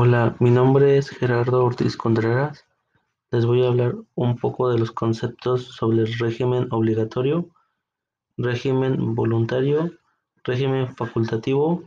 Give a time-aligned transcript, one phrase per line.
[0.00, 2.64] Hola, mi nombre es Gerardo Ortiz Contreras.
[3.32, 7.48] Les voy a hablar un poco de los conceptos sobre el régimen obligatorio,
[8.36, 9.90] régimen voluntario,
[10.44, 11.82] régimen facultativo,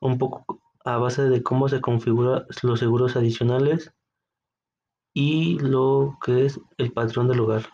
[0.00, 3.90] un poco a base de cómo se configuran los seguros adicionales
[5.14, 7.64] y lo que es el patrón del hogar.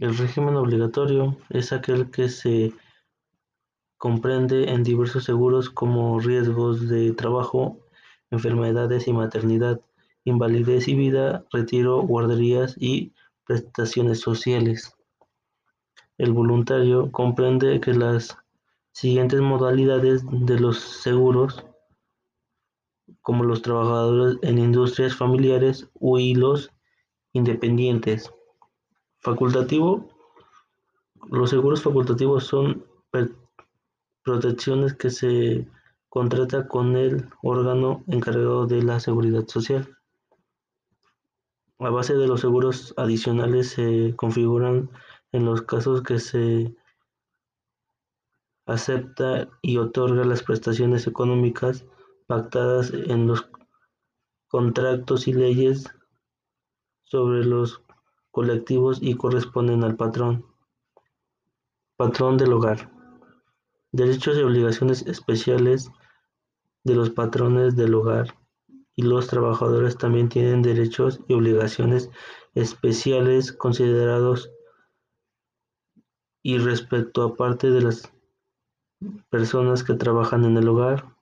[0.00, 2.72] El régimen obligatorio es aquel que se
[4.02, 7.78] comprende en diversos seguros como riesgos de trabajo,
[8.32, 9.80] enfermedades y maternidad,
[10.24, 13.12] invalidez y vida, retiro, guarderías y
[13.46, 14.96] prestaciones sociales.
[16.18, 18.36] El voluntario comprende que las
[18.90, 21.64] siguientes modalidades de los seguros,
[23.20, 26.72] como los trabajadores en industrias familiares y los
[27.34, 28.32] independientes.
[29.20, 30.08] Facultativo.
[31.30, 32.84] Los seguros facultativos son
[34.22, 35.68] protecciones que se
[36.08, 39.96] contrata con el órgano encargado de la seguridad social.
[41.78, 44.90] A base de los seguros adicionales se configuran
[45.32, 46.76] en los casos que se
[48.66, 51.84] acepta y otorga las prestaciones económicas
[52.26, 53.48] pactadas en los
[54.48, 55.88] contratos y leyes
[57.04, 57.82] sobre los
[58.30, 60.46] colectivos y corresponden al patrón.
[61.96, 63.01] Patrón del hogar.
[63.92, 65.90] Derechos y obligaciones especiales
[66.82, 68.34] de los patrones del hogar
[68.96, 72.10] y los trabajadores también tienen derechos y obligaciones
[72.54, 74.50] especiales considerados
[76.42, 78.10] y respecto aparte de las
[79.30, 81.14] personas que trabajan en el hogar,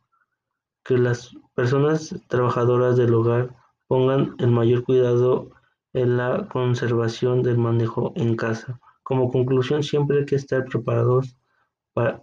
[0.84, 3.56] que las personas trabajadoras del hogar
[3.88, 5.50] pongan el mayor cuidado
[5.92, 8.80] en la conservación del manejo en casa.
[9.02, 11.36] Como conclusión, siempre hay que estar preparados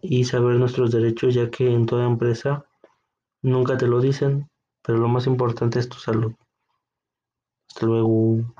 [0.02, 2.66] y saber nuestros derechos, ya que en toda empresa
[3.42, 4.50] nunca te lo dicen,
[4.83, 6.33] pero lo más importante es tu salud.
[7.70, 8.55] Hasta luego.